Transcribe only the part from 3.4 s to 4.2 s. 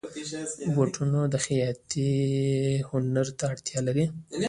اړتیا لري.